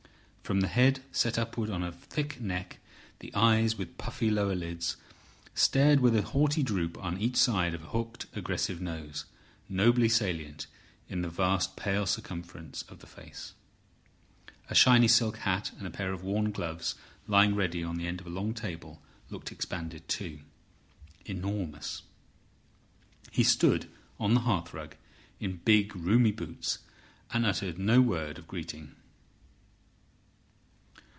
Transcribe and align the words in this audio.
From 0.43 0.59
the 0.59 0.67
head, 0.67 1.01
set 1.13 1.39
upward 1.39 1.69
on 1.69 1.81
a 1.81 1.93
thick 1.93 2.41
neck, 2.41 2.79
the 3.19 3.33
eyes, 3.33 3.77
with 3.77 3.97
puffy 3.97 4.29
lower 4.29 4.53
lids, 4.53 4.97
stared 5.55 6.01
with 6.01 6.13
a 6.13 6.23
haughty 6.23 6.61
droop 6.61 6.97
on 6.97 7.17
each 7.17 7.37
side 7.37 7.73
of 7.73 7.83
a 7.83 7.87
hooked 7.87 8.25
aggressive 8.35 8.81
nose, 8.81 9.23
nobly 9.69 10.09
salient 10.09 10.67
in 11.07 11.21
the 11.21 11.29
vast 11.29 11.77
pale 11.77 12.05
circumference 12.05 12.81
of 12.89 12.99
the 12.99 13.07
face. 13.07 13.53
A 14.69 14.75
shiny 14.75 15.07
silk 15.07 15.37
hat 15.37 15.71
and 15.77 15.87
a 15.87 15.91
pair 15.91 16.11
of 16.11 16.21
worn 16.21 16.51
gloves 16.51 16.95
lying 17.27 17.55
ready 17.55 17.81
on 17.81 17.95
the 17.95 18.05
end 18.07 18.19
of 18.19 18.27
a 18.27 18.31
long 18.31 18.53
table 18.53 19.01
looked 19.29 19.53
expanded 19.53 20.05
too, 20.09 20.41
enormous. 21.25 22.01
He 23.31 23.43
stood 23.45 23.89
on 24.19 24.33
the 24.33 24.41
hearthrug 24.41 24.97
in 25.39 25.61
big, 25.63 25.95
roomy 25.95 26.33
boots, 26.33 26.79
and 27.31 27.45
uttered 27.45 27.79
no 27.79 28.01
word 28.01 28.37
of 28.37 28.49
greeting. 28.49 28.97